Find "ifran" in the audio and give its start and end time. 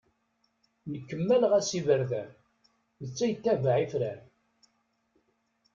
3.85-4.21